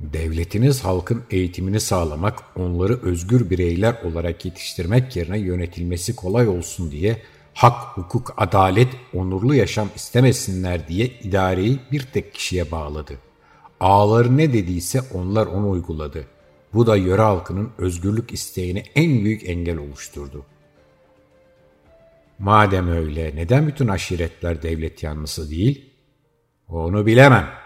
Devletiniz 0.00 0.84
halkın 0.84 1.22
eğitimini 1.30 1.80
sağlamak, 1.80 2.38
onları 2.56 3.02
özgür 3.02 3.50
bireyler 3.50 4.02
olarak 4.04 4.44
yetiştirmek 4.44 5.16
yerine 5.16 5.38
yönetilmesi 5.38 6.16
kolay 6.16 6.48
olsun 6.48 6.90
diye 6.90 7.22
hak, 7.54 7.96
hukuk, 7.96 8.34
adalet, 8.36 8.88
onurlu 9.14 9.54
yaşam 9.54 9.88
istemesinler 9.96 10.88
diye 10.88 11.06
idareyi 11.06 11.78
bir 11.92 12.02
tek 12.02 12.34
kişiye 12.34 12.70
bağladı. 12.70 13.18
Ağaları 13.80 14.36
ne 14.36 14.52
dediyse 14.52 15.00
onlar 15.14 15.46
onu 15.46 15.70
uyguladı. 15.70 16.26
Bu 16.74 16.86
da 16.86 16.96
yöre 16.96 17.22
halkının 17.22 17.70
özgürlük 17.78 18.32
isteğine 18.32 18.82
en 18.94 19.24
büyük 19.24 19.48
engel 19.48 19.78
oluşturdu. 19.78 20.44
Madem 22.38 22.88
öyle 22.88 23.36
neden 23.36 23.66
bütün 23.66 23.88
aşiretler 23.88 24.62
devlet 24.62 25.02
yanlısı 25.02 25.50
değil? 25.50 25.90
Onu 26.68 27.06
bilemem. 27.06 27.63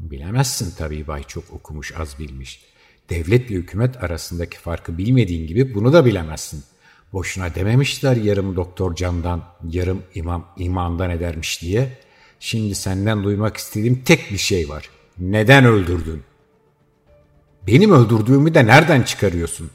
Bilemezsin 0.00 0.74
tabii 0.78 1.06
bay 1.06 1.22
çok 1.22 1.44
okumuş 1.52 1.92
az 1.98 2.18
bilmiş. 2.18 2.64
Devletle 3.10 3.54
hükümet 3.54 4.04
arasındaki 4.04 4.58
farkı 4.58 4.98
bilmediğin 4.98 5.46
gibi 5.46 5.74
bunu 5.74 5.92
da 5.92 6.04
bilemezsin. 6.04 6.64
Boşuna 7.12 7.54
dememişler 7.54 8.16
yarım 8.16 8.56
doktor 8.56 8.94
candan, 8.94 9.44
yarım 9.68 10.02
imam 10.14 10.46
imandan 10.56 11.10
edermiş 11.10 11.62
diye. 11.62 11.98
Şimdi 12.40 12.74
senden 12.74 13.24
duymak 13.24 13.56
istediğim 13.56 14.02
tek 14.04 14.30
bir 14.30 14.38
şey 14.38 14.68
var. 14.68 14.90
Neden 15.18 15.64
öldürdün? 15.64 16.22
Benim 17.66 17.92
öldürdüğümü 17.92 18.54
de 18.54 18.66
nereden 18.66 19.02
çıkarıyorsun? 19.02 19.70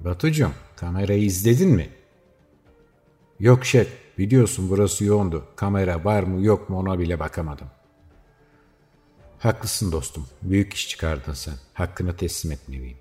Batucuğum, 0.00 0.52
kamerayı 0.76 1.22
izledin 1.24 1.70
mi? 1.70 1.88
Yok 3.40 3.64
şef, 3.64 3.88
biliyorsun 4.18 4.70
burası 4.70 5.04
yoğundu. 5.04 5.44
Kamera 5.56 6.04
var 6.04 6.22
mı 6.22 6.44
yok 6.44 6.70
mu 6.70 6.78
ona 6.78 6.98
bile 6.98 7.20
bakamadım. 7.20 7.66
Haklısın 9.44 9.92
dostum, 9.92 10.26
büyük 10.42 10.74
iş 10.74 10.88
çıkardın 10.88 11.32
sen. 11.32 11.54
Hakkını 11.74 12.16
teslim 12.16 12.52
etmeliyim. 12.52 12.96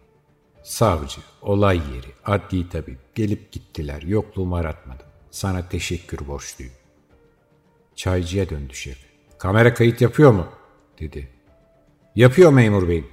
Savcı, 0.64 1.22
olay 1.42 1.78
yeri, 1.78 2.12
adli 2.26 2.70
tabip 2.70 3.16
gelip 3.16 3.52
gittiler, 3.52 4.02
yokluğumu 4.02 4.56
aratmadım. 4.56 5.06
Sana 5.32 5.70
teşekkür 5.70 6.28
borçluyum. 6.28 6.74
Çaycıya 7.96 8.50
döndü 8.50 8.74
şef. 8.74 8.98
Kamera 9.38 9.74
kayıt 9.74 10.02
yapıyor 10.02 10.32
mu? 10.32 10.48
dedi. 11.00 11.30
Yapıyor 12.16 12.52
memur 12.52 12.88
beyim. 12.88 13.08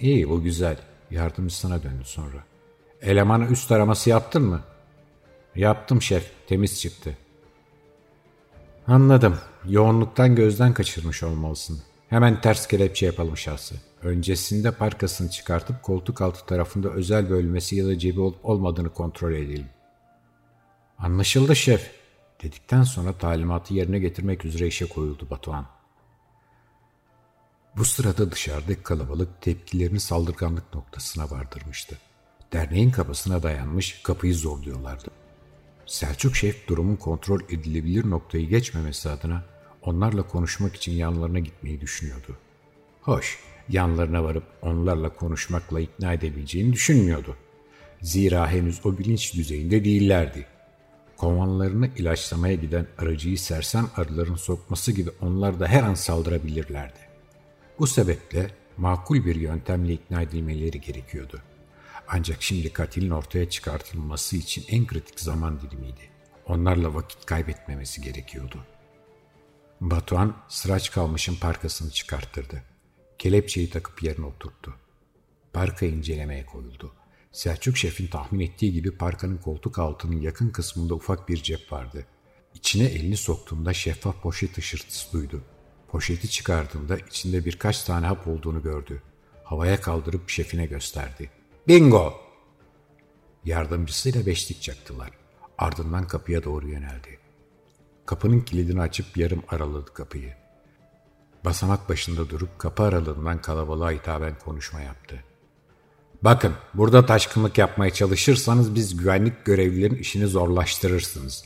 İyi 0.00 0.28
bu 0.28 0.42
güzel. 0.42 0.76
Yardımcısına 1.10 1.82
döndü 1.82 2.04
sonra. 2.04 2.44
Elemana 3.02 3.46
üst 3.46 3.72
araması 3.72 4.10
yaptın 4.10 4.42
mı? 4.42 4.62
Yaptım 5.54 6.02
şef. 6.02 6.30
Temiz 6.46 6.80
çıktı. 6.80 7.18
Anladım. 8.86 9.38
Yoğunluktan 9.68 10.34
gözden 10.34 10.74
kaçırmış 10.74 11.22
olmalısın. 11.22 11.82
Hemen 12.08 12.40
ters 12.40 12.66
kelepçe 12.66 13.06
yapalım 13.06 13.36
şahsı. 13.36 13.74
Öncesinde 14.02 14.70
parkasını 14.70 15.30
çıkartıp 15.30 15.82
koltuk 15.82 16.20
altı 16.20 16.46
tarafında 16.46 16.90
özel 16.90 17.30
bölmesi 17.30 17.76
ya 17.76 17.86
da 17.86 17.98
cebi 17.98 18.20
olup 18.20 18.44
olmadığını 18.44 18.92
kontrol 18.92 19.32
edelim. 19.32 19.68
Anlaşıldı 20.98 21.56
şef. 21.56 21.90
Dedikten 22.42 22.82
sonra 22.82 23.12
talimatı 23.12 23.74
yerine 23.74 23.98
getirmek 23.98 24.44
üzere 24.44 24.66
işe 24.66 24.88
koyuldu 24.88 25.26
Batuhan. 25.30 25.66
Bu 27.76 27.84
sırada 27.84 28.32
dışarıdaki 28.32 28.82
kalabalık 28.82 29.42
tepkilerini 29.42 30.00
saldırganlık 30.00 30.74
noktasına 30.74 31.30
vardırmıştı. 31.30 31.98
Derneğin 32.52 32.90
kapısına 32.90 33.42
dayanmış 33.42 34.02
kapıyı 34.02 34.34
zorluyorlardı. 34.34 35.10
Selçuk 35.86 36.36
Şef 36.36 36.68
durumun 36.68 36.96
kontrol 36.96 37.40
edilebilir 37.40 38.10
noktayı 38.10 38.48
geçmemesi 38.48 39.08
adına 39.08 39.44
onlarla 39.82 40.22
konuşmak 40.22 40.76
için 40.76 40.92
yanlarına 40.92 41.38
gitmeyi 41.38 41.80
düşünüyordu. 41.80 42.36
Hoş, 43.02 43.38
yanlarına 43.68 44.24
varıp 44.24 44.44
onlarla 44.62 45.16
konuşmakla 45.16 45.80
ikna 45.80 46.12
edebileceğini 46.12 46.72
düşünmüyordu. 46.72 47.36
Zira 48.00 48.50
henüz 48.50 48.86
o 48.86 48.98
bilinç 48.98 49.34
düzeyinde 49.34 49.84
değillerdi. 49.84 50.46
Kovanlarını 51.16 51.90
ilaçlamaya 51.96 52.54
giden 52.54 52.86
aracıyı 52.98 53.38
sersem 53.38 53.90
arıların 53.96 54.36
sokması 54.36 54.92
gibi 54.92 55.10
onlar 55.20 55.60
da 55.60 55.66
her 55.66 55.82
an 55.82 55.94
saldırabilirlerdi. 55.94 56.98
Bu 57.78 57.86
sebeple 57.86 58.50
makul 58.76 59.24
bir 59.24 59.36
yöntemle 59.36 59.92
ikna 59.92 60.22
edilmeleri 60.22 60.80
gerekiyordu. 60.80 61.42
Ancak 62.08 62.42
şimdi 62.42 62.72
katilin 62.72 63.10
ortaya 63.10 63.50
çıkartılması 63.50 64.36
için 64.36 64.64
en 64.68 64.86
kritik 64.86 65.20
zaman 65.20 65.60
dilimiydi. 65.60 66.00
Onlarla 66.46 66.94
vakit 66.94 67.26
kaybetmemesi 67.26 68.02
gerekiyordu. 68.02 68.58
Batuhan 69.80 70.36
sıraç 70.48 70.90
kalmışın 70.90 71.36
parkasını 71.36 71.90
çıkarttırdı. 71.90 72.62
Kelepçeyi 73.18 73.70
takıp 73.70 74.02
yerine 74.02 74.26
oturttu. 74.26 74.74
Parka 75.52 75.86
incelemeye 75.86 76.46
koyuldu. 76.46 76.92
Selçuk 77.32 77.76
Şef'in 77.76 78.06
tahmin 78.06 78.40
ettiği 78.40 78.72
gibi 78.72 78.96
parkanın 78.96 79.36
koltuk 79.36 79.78
altının 79.78 80.20
yakın 80.20 80.50
kısmında 80.50 80.94
ufak 80.94 81.28
bir 81.28 81.42
cep 81.42 81.72
vardı. 81.72 82.06
İçine 82.54 82.84
elini 82.84 83.16
soktuğunda 83.16 83.72
şeffaf 83.72 84.22
poşet 84.22 84.58
ışırtısı 84.58 85.12
duydu. 85.12 85.42
Poşeti 85.88 86.30
çıkardığında 86.30 86.98
içinde 86.98 87.44
birkaç 87.44 87.82
tane 87.82 88.06
hap 88.06 88.28
olduğunu 88.28 88.62
gördü. 88.62 89.02
Havaya 89.44 89.80
kaldırıp 89.80 90.30
şefine 90.30 90.66
gösterdi. 90.66 91.30
Bingo! 91.68 92.14
Yardımcısıyla 93.44 94.26
beşlik 94.26 94.62
çaktılar. 94.62 95.10
Ardından 95.58 96.06
kapıya 96.08 96.44
doğru 96.44 96.68
yöneldi. 96.68 97.27
Kapının 98.08 98.40
kilidini 98.40 98.80
açıp 98.80 99.16
yarım 99.16 99.42
araladı 99.48 99.94
kapıyı. 99.94 100.32
Basamak 101.44 101.88
başında 101.88 102.30
durup 102.30 102.58
kapı 102.58 102.82
aralığından 102.82 103.42
kalabalığa 103.42 103.90
hitaben 103.90 104.38
konuşma 104.44 104.80
yaptı. 104.80 105.24
Bakın 106.22 106.52
burada 106.74 107.06
taşkınlık 107.06 107.58
yapmaya 107.58 107.90
çalışırsanız 107.90 108.74
biz 108.74 108.96
güvenlik 108.96 109.44
görevlilerin 109.44 109.94
işini 109.94 110.26
zorlaştırırsınız. 110.26 111.44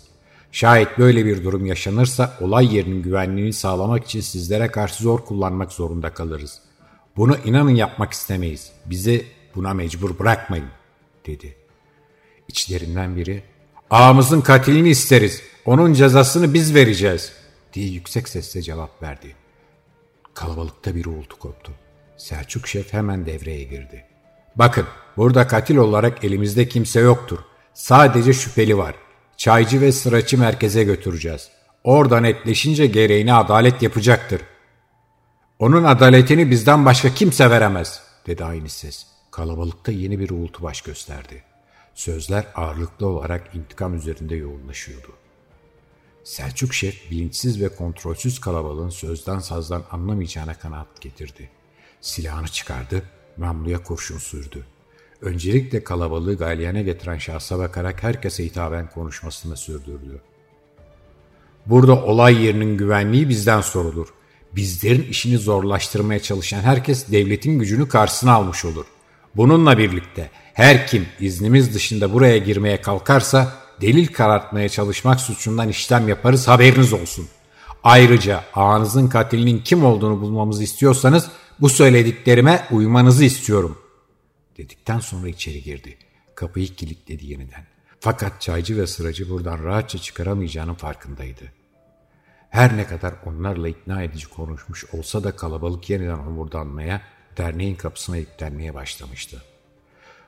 Şayet 0.52 0.98
böyle 0.98 1.24
bir 1.24 1.44
durum 1.44 1.66
yaşanırsa 1.66 2.38
olay 2.40 2.76
yerinin 2.76 3.02
güvenliğini 3.02 3.52
sağlamak 3.52 4.04
için 4.04 4.20
sizlere 4.20 4.70
karşı 4.70 5.02
zor 5.02 5.18
kullanmak 5.24 5.72
zorunda 5.72 6.14
kalırız. 6.14 6.60
Bunu 7.16 7.36
inanın 7.44 7.74
yapmak 7.74 8.12
istemeyiz. 8.12 8.72
Bizi 8.86 9.26
buna 9.54 9.74
mecbur 9.74 10.18
bırakmayın, 10.18 10.68
dedi. 11.26 11.56
İçlerinden 12.48 13.16
biri, 13.16 13.51
ağamızın 13.92 14.40
katilini 14.40 14.88
isteriz, 14.88 15.42
onun 15.64 15.92
cezasını 15.92 16.54
biz 16.54 16.74
vereceğiz, 16.74 17.32
diye 17.72 17.88
yüksek 17.88 18.28
sesle 18.28 18.62
cevap 18.62 19.02
verdi. 19.02 19.34
Kalabalıkta 20.34 20.94
bir 20.94 21.04
uğultu 21.04 21.38
koptu. 21.38 21.72
Selçuk 22.16 22.68
Şef 22.68 22.92
hemen 22.92 23.26
devreye 23.26 23.62
girdi. 23.62 24.04
Bakın, 24.56 24.86
burada 25.16 25.46
katil 25.46 25.76
olarak 25.76 26.24
elimizde 26.24 26.68
kimse 26.68 27.00
yoktur. 27.00 27.38
Sadece 27.74 28.32
şüpheli 28.32 28.78
var. 28.78 28.94
Çaycı 29.36 29.80
ve 29.80 29.92
sıraçı 29.92 30.38
merkeze 30.38 30.84
götüreceğiz. 30.84 31.48
Oradan 31.84 32.22
netleşince 32.22 32.86
gereğini 32.86 33.34
adalet 33.34 33.82
yapacaktır. 33.82 34.40
Onun 35.58 35.84
adaletini 35.84 36.50
bizden 36.50 36.86
başka 36.86 37.14
kimse 37.14 37.50
veremez, 37.50 38.02
dedi 38.26 38.44
aynı 38.44 38.68
ses. 38.68 39.06
Kalabalıkta 39.30 39.92
yeni 39.92 40.18
bir 40.18 40.30
uğultu 40.30 40.62
baş 40.62 40.80
gösterdi. 40.80 41.51
Sözler 41.94 42.46
ağırlıklı 42.54 43.06
olarak 43.06 43.54
intikam 43.54 43.94
üzerinde 43.94 44.36
yoğunlaşıyordu. 44.36 45.12
Selçuk 46.24 46.74
Şef 46.74 47.10
bilinçsiz 47.10 47.62
ve 47.62 47.68
kontrolsüz 47.68 48.40
kalabalığın 48.40 48.90
sözden 48.90 49.38
sazdan 49.38 49.84
anlamayacağına 49.90 50.54
kanaat 50.54 51.00
getirdi. 51.00 51.50
Silahını 52.00 52.48
çıkardı, 52.48 53.02
namluya 53.38 53.82
kurşun 53.82 54.18
sürdü. 54.18 54.66
Öncelikle 55.20 55.84
kalabalığı 55.84 56.36
galyana 56.36 56.80
getiren 56.80 57.18
şahsa 57.18 57.58
bakarak 57.58 58.02
herkese 58.02 58.44
hitaben 58.44 58.90
konuşmasını 58.90 59.56
sürdürdü. 59.56 60.20
Burada 61.66 62.04
olay 62.04 62.44
yerinin 62.44 62.76
güvenliği 62.76 63.28
bizden 63.28 63.60
sorulur. 63.60 64.08
Bizlerin 64.52 65.02
işini 65.02 65.38
zorlaştırmaya 65.38 66.22
çalışan 66.22 66.60
herkes 66.60 67.12
devletin 67.12 67.58
gücünü 67.58 67.88
karşısına 67.88 68.32
almış 68.32 68.64
olur. 68.64 68.86
Bununla 69.36 69.78
birlikte 69.78 70.30
her 70.54 70.86
kim 70.86 71.06
iznimiz 71.20 71.74
dışında 71.74 72.12
buraya 72.12 72.38
girmeye 72.38 72.80
kalkarsa 72.80 73.52
delil 73.80 74.06
karartmaya 74.06 74.68
çalışmak 74.68 75.20
suçundan 75.20 75.68
işlem 75.68 76.08
yaparız 76.08 76.48
haberiniz 76.48 76.92
olsun. 76.92 77.28
Ayrıca 77.84 78.44
ağanızın 78.54 79.08
katilinin 79.08 79.58
kim 79.58 79.84
olduğunu 79.84 80.20
bulmamızı 80.20 80.62
istiyorsanız 80.62 81.30
bu 81.60 81.68
söylediklerime 81.68 82.66
uymanızı 82.70 83.24
istiyorum. 83.24 83.78
Dedikten 84.58 84.98
sonra 84.98 85.28
içeri 85.28 85.62
girdi. 85.62 85.96
Kapıyı 86.34 86.74
kilitledi 86.74 87.26
yeniden. 87.26 87.66
Fakat 88.00 88.40
çaycı 88.40 88.76
ve 88.76 88.86
sıracı 88.86 89.30
buradan 89.30 89.64
rahatça 89.64 89.98
çıkaramayacağının 89.98 90.74
farkındaydı. 90.74 91.52
Her 92.50 92.76
ne 92.76 92.86
kadar 92.86 93.14
onlarla 93.26 93.68
ikna 93.68 94.02
edici 94.02 94.28
konuşmuş 94.28 94.84
olsa 94.94 95.24
da 95.24 95.36
kalabalık 95.36 95.90
yeniden 95.90 96.16
homurdanmaya, 96.16 97.02
derneğin 97.36 97.74
kapısına 97.74 98.16
yüklenmeye 98.16 98.74
başlamıştı. 98.74 99.42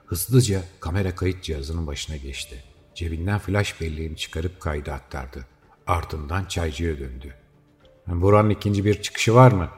Hızlıca 0.06 0.62
kamera 0.80 1.14
kayıt 1.14 1.42
cihazının 1.42 1.86
başına 1.86 2.16
geçti. 2.16 2.64
Cebinden 2.94 3.38
flash 3.38 3.80
belleğini 3.80 4.16
çıkarıp 4.16 4.60
kaydı 4.60 4.92
aktardı. 4.92 5.46
Ardından 5.86 6.44
çaycıya 6.44 6.98
döndü. 6.98 7.34
Buranın 8.06 8.50
ikinci 8.50 8.84
bir 8.84 9.02
çıkışı 9.02 9.34
var 9.34 9.52
mı? 9.52 9.70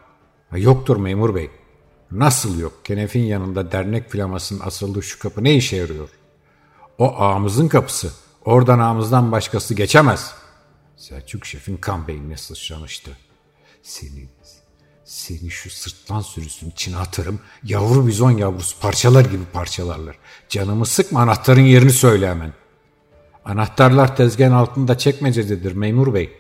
Yoktur 0.53 0.97
memur 0.97 1.35
bey. 1.35 1.51
Nasıl 2.11 2.59
yok? 2.59 2.85
Kenef'in 2.85 3.23
yanında 3.23 3.73
dernek 3.73 4.11
flamasının 4.11 4.61
asıldığı 4.61 5.03
şu 5.03 5.19
kapı 5.19 5.45
ne 5.45 5.55
işe 5.55 5.77
yarıyor? 5.77 6.09
O 6.99 7.17
ağamızın 7.17 7.69
kapısı. 7.69 8.13
Oradan 8.45 8.79
ağamızdan 8.79 9.33
başkası 9.33 9.75
geçemez. 9.75 10.35
Selçuk 10.97 11.47
şefin 11.47 11.77
kan 11.77 12.09
beynine 12.09 12.37
sıçramıştı. 12.37 13.17
Senin, 13.83 14.31
seni 15.07 15.51
şu 15.51 15.71
sırtlan 15.71 16.21
sürüsünün 16.21 16.71
içine 16.71 16.97
atarım. 16.97 17.41
Yavru 17.65 18.07
bizon 18.07 18.31
yavrusu 18.31 18.81
parçalar 18.81 19.25
gibi 19.25 19.45
parçalarlar. 19.53 20.19
Canımı 20.49 20.87
sıkma 20.87 21.21
anahtarın 21.21 21.61
yerini 21.61 21.91
söyle 21.91 22.29
hemen. 22.29 22.53
Anahtarlar 23.45 24.17
tezgahın 24.17 24.53
altında 24.53 24.99
çekmecededir 24.99 25.73
memur 25.73 26.15
bey. 26.15 26.37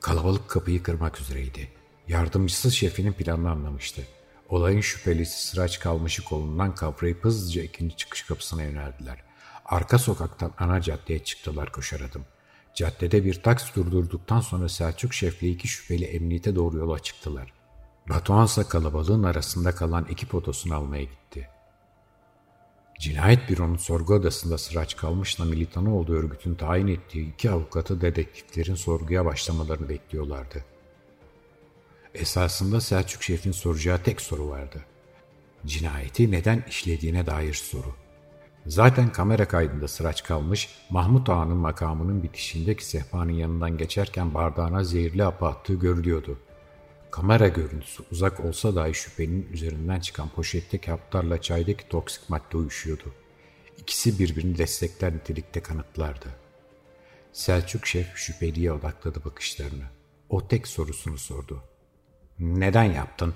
Kalabalık 0.00 0.48
kapıyı 0.48 0.82
kırmak 0.82 1.20
üzereydi. 1.20 1.68
Yardımcısı 2.08 2.70
şefinin 2.70 3.12
planını 3.12 3.50
anlamıştı. 3.50 4.02
Olayın 4.48 4.80
şüphelisi 4.80 5.46
sıraç 5.46 5.80
kalmışı 5.80 6.24
kolundan 6.24 6.74
kavrayıp 6.74 7.24
hızlıca 7.24 7.62
ikinci 7.62 7.96
çıkış 7.96 8.22
kapısına 8.22 8.62
yöneldiler. 8.62 9.22
Arka 9.64 9.98
sokaktan 9.98 10.52
ana 10.58 10.80
caddeye 10.80 11.24
çıktılar 11.24 11.72
koşar 11.72 12.00
adım. 12.00 12.24
Caddede 12.76 13.24
bir 13.24 13.42
taksi 13.42 13.74
durdurduktan 13.74 14.40
sonra 14.40 14.68
Selçuk 14.68 15.14
Şef'le 15.14 15.42
iki 15.42 15.68
şüpheli 15.68 16.04
emniyete 16.04 16.54
doğru 16.54 16.76
yola 16.78 16.98
çıktılar. 16.98 17.52
Batuhan 18.08 18.46
ise 18.46 18.62
kalabalığın 18.62 19.22
arasında 19.22 19.74
kalan 19.74 20.06
ekip 20.10 20.34
otosunu 20.34 20.74
almaya 20.74 21.02
gitti. 21.02 21.48
Cinayet 22.98 23.50
büronun 23.50 23.76
sorgu 23.76 24.14
odasında 24.14 24.58
sıraç 24.58 24.96
kalmışla 24.96 25.44
militanı 25.44 25.96
olduğu 25.96 26.14
örgütün 26.14 26.54
tayin 26.54 26.86
ettiği 26.86 27.32
iki 27.32 27.50
avukatı 27.50 28.00
dedektiflerin 28.00 28.74
sorguya 28.74 29.24
başlamalarını 29.24 29.88
bekliyorlardı. 29.88 30.64
Esasında 32.14 32.80
Selçuk 32.80 33.22
Şef'in 33.22 33.52
soracağı 33.52 34.02
tek 34.02 34.20
soru 34.20 34.48
vardı. 34.48 34.84
Cinayeti 35.66 36.30
neden 36.30 36.64
işlediğine 36.68 37.26
dair 37.26 37.54
soru. 37.54 38.05
Zaten 38.66 39.12
kamera 39.12 39.48
kaydında 39.48 39.88
sıraç 39.88 40.24
kalmış, 40.24 40.68
Mahmut 40.90 41.28
Ağa'nın 41.28 41.56
makamının 41.56 42.22
bitişindeki 42.22 42.86
sehpanın 42.86 43.32
yanından 43.32 43.78
geçerken 43.78 44.34
bardağına 44.34 44.84
zehirli 44.84 45.22
hapı 45.22 45.46
attığı 45.46 45.74
görülüyordu. 45.74 46.38
Kamera 47.10 47.48
görüntüsü 47.48 48.02
uzak 48.12 48.40
olsa 48.40 48.74
dahi 48.74 48.94
şüphenin 48.94 49.48
üzerinden 49.52 50.00
çıkan 50.00 50.28
poşetteki 50.28 50.90
haplarla 50.90 51.40
çaydaki 51.40 51.88
toksik 51.88 52.30
madde 52.30 52.56
uyuşuyordu. 52.56 53.14
İkisi 53.78 54.18
birbirini 54.18 54.58
destekler 54.58 55.14
nitelikte 55.14 55.60
kanıtlardı. 55.62 56.26
Selçuk 57.32 57.86
Şef 57.86 58.16
şüpheliye 58.16 58.72
odakladı 58.72 59.24
bakışlarını. 59.24 59.84
O 60.28 60.48
tek 60.48 60.68
sorusunu 60.68 61.18
sordu. 61.18 61.62
Neden 62.38 62.84
yaptın? 62.84 63.34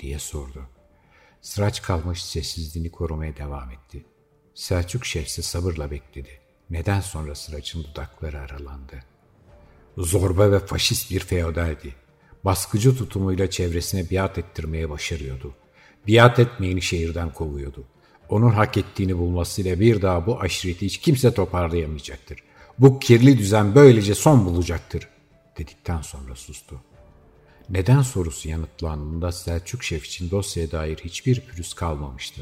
diye 0.00 0.18
sordu. 0.18 0.62
Sıraç 1.40 1.82
kalmış 1.82 2.24
sessizliğini 2.24 2.90
korumaya 2.90 3.36
devam 3.36 3.70
etti. 3.70 4.04
Selçuk 4.54 5.06
Şefsi 5.06 5.42
sabırla 5.42 5.90
bekledi. 5.90 6.40
Neden 6.70 7.00
sonra 7.00 7.34
Sıraç'ın 7.34 7.84
dudakları 7.84 8.40
aralandı. 8.40 9.04
Zorba 9.98 10.52
ve 10.52 10.58
faşist 10.58 11.10
bir 11.10 11.20
feodaldi. 11.20 11.94
Baskıcı 12.44 12.96
tutumuyla 12.96 13.50
çevresine 13.50 14.10
biat 14.10 14.38
ettirmeye 14.38 14.90
başarıyordu. 14.90 15.54
Biat 16.08 16.38
etmeyeni 16.38 16.82
şehirden 16.82 17.32
kovuyordu. 17.32 17.84
Onun 18.28 18.50
hak 18.50 18.76
ettiğini 18.76 19.18
bulmasıyla 19.18 19.80
bir 19.80 20.02
daha 20.02 20.26
bu 20.26 20.40
aşireti 20.40 20.86
hiç 20.86 20.98
kimse 20.98 21.34
toparlayamayacaktır. 21.34 22.38
Bu 22.78 22.98
kirli 22.98 23.38
düzen 23.38 23.74
böylece 23.74 24.14
son 24.14 24.44
bulacaktır, 24.44 25.08
dedikten 25.58 26.02
sonra 26.02 26.34
sustu. 26.34 26.80
Neden 27.68 28.02
sorusu 28.02 28.48
yanıtlandığında 28.48 29.32
Selçuk 29.32 29.84
Şef 29.84 30.06
için 30.06 30.30
dosyaya 30.30 30.70
dair 30.70 30.98
hiçbir 30.98 31.40
pürüz 31.40 31.74
kalmamıştı. 31.74 32.40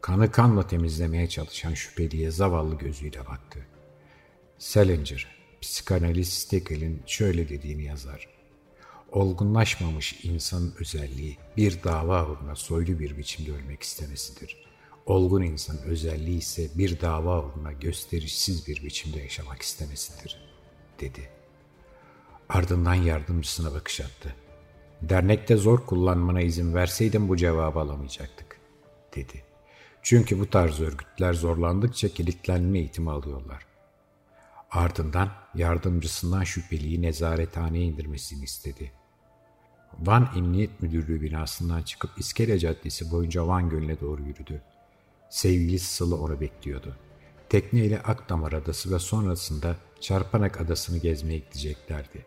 Kanı 0.00 0.30
kanla 0.30 0.66
temizlemeye 0.66 1.28
çalışan 1.28 1.74
şüpheliye 1.74 2.30
zavallı 2.30 2.78
gözüyle 2.78 3.26
baktı. 3.26 3.66
Salinger, 4.58 5.26
psikanalist 5.60 6.32
Stekel'in 6.32 7.02
şöyle 7.06 7.48
dediğini 7.48 7.84
yazar. 7.84 8.28
Olgunlaşmamış 9.12 10.24
insanın 10.24 10.74
özelliği 10.80 11.38
bir 11.56 11.82
dava 11.84 12.26
uğruna 12.26 12.56
soylu 12.56 12.98
bir 12.98 13.18
biçimde 13.18 13.52
ölmek 13.52 13.82
istemesidir. 13.82 14.56
Olgun 15.06 15.42
insan 15.42 15.82
özelliği 15.82 16.38
ise 16.38 16.68
bir 16.74 17.00
dava 17.00 17.44
uğruna 17.44 17.72
gösterişsiz 17.72 18.66
bir 18.66 18.84
biçimde 18.84 19.20
yaşamak 19.20 19.62
istemesidir, 19.62 20.40
dedi. 21.00 21.30
Ardından 22.48 22.94
yardımcısına 22.94 23.74
bakış 23.74 24.00
attı. 24.00 24.34
Dernekte 25.02 25.56
zor 25.56 25.86
kullanmana 25.86 26.40
izin 26.40 26.74
verseydim 26.74 27.28
bu 27.28 27.36
cevabı 27.36 27.78
alamayacaktık, 27.78 28.60
dedi. 29.16 29.49
Çünkü 30.02 30.40
bu 30.40 30.50
tarz 30.50 30.80
örgütler 30.80 31.32
zorlandıkça 31.32 32.08
kilitlenme 32.08 32.78
eğitimi 32.78 33.10
alıyorlar. 33.10 33.66
Ardından 34.70 35.30
yardımcısından 35.54 36.44
şüpheliyi 36.44 37.02
nezarethaneye 37.02 37.84
indirmesini 37.84 38.44
istedi. 38.44 38.92
Van 39.98 40.28
Emniyet 40.36 40.82
Müdürlüğü 40.82 41.22
binasından 41.22 41.82
çıkıp 41.82 42.10
İskele 42.18 42.58
Caddesi 42.58 43.10
boyunca 43.10 43.46
Van 43.46 43.68
Gölü'ne 43.68 44.00
doğru 44.00 44.22
yürüdü. 44.22 44.62
Sevgilisi 45.30 45.94
Sılı 45.94 46.16
onu 46.16 46.40
bekliyordu. 46.40 46.96
Tekne 47.48 47.84
ile 47.84 48.02
Akdamar 48.02 48.52
Adası 48.52 48.94
ve 48.94 48.98
sonrasında 48.98 49.76
Çarpanak 50.00 50.60
Adası'nı 50.60 50.98
gezmeye 50.98 51.38
gideceklerdi. 51.38 52.24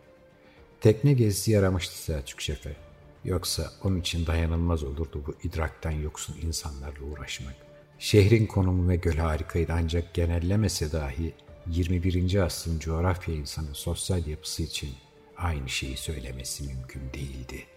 Tekne 0.80 1.12
gezisi 1.12 1.50
yaramıştı 1.50 1.98
Selçuk 1.98 2.40
Şef'e. 2.40 2.76
Yoksa 3.24 3.70
onun 3.84 4.00
için 4.00 4.26
dayanılmaz 4.26 4.84
olurdu 4.84 5.22
bu 5.26 5.34
idraktan 5.48 5.90
yoksun 5.90 6.36
insanlarla 6.42 7.04
uğraşmak. 7.12 7.63
Şehrin 7.98 8.46
konumu 8.46 8.88
ve 8.88 8.96
göl 8.96 9.16
harikaydı 9.16 9.72
ancak 9.72 10.14
genellemese 10.14 10.92
dahi 10.92 11.32
21. 11.66 12.34
asrın 12.34 12.78
coğrafya 12.78 13.34
insanı 13.34 13.74
sosyal 13.74 14.26
yapısı 14.26 14.62
için 14.62 14.90
aynı 15.36 15.68
şeyi 15.68 15.96
söylemesi 15.96 16.64
mümkün 16.64 17.02
değildi. 17.14 17.73